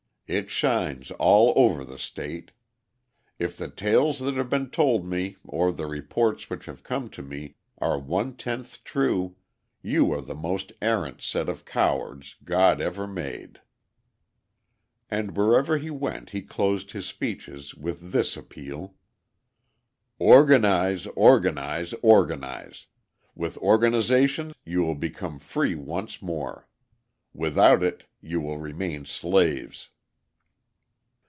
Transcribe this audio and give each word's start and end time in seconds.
It 0.33 0.49
shines 0.49 1.11
all 1.19 1.51
over 1.57 1.83
the 1.83 1.99
state.... 1.99 2.51
If 3.37 3.57
the 3.57 3.67
tales 3.69 4.19
that 4.19 4.35
have 4.37 4.49
been 4.49 4.69
told 4.69 5.05
me 5.05 5.35
or 5.43 5.73
the 5.73 5.87
reports 5.87 6.49
which 6.49 6.67
have 6.67 6.83
come 6.83 7.09
to 7.09 7.21
me 7.21 7.55
are 7.79 7.99
one 7.99 8.37
tenth 8.37 8.81
true, 8.85 9.35
you 9.81 10.13
are 10.13 10.21
the 10.21 10.33
most 10.33 10.71
arrant 10.81 11.21
set 11.21 11.49
of 11.49 11.65
cowards 11.65 12.37
God 12.45 12.79
ever 12.79 13.05
made." 13.07 13.59
And 15.09 15.37
everywhere 15.37 15.77
he 15.77 15.89
went 15.89 16.29
he 16.29 16.41
closed 16.41 16.91
his 16.93 17.05
speeches 17.05 17.75
with 17.75 18.13
this 18.13 18.37
appeal: 18.37 18.93
"Organise, 20.17 21.07
organise, 21.07 21.93
organise. 22.01 22.85
With 23.35 23.57
organisation 23.57 24.53
you 24.63 24.81
will 24.81 24.95
become 24.95 25.39
free 25.39 25.75
once 25.75 26.21
more. 26.21 26.69
Without 27.33 27.83
it, 27.83 28.05
you 28.21 28.39
will 28.39 28.59
remain 28.59 29.03
slaves." 29.03 29.89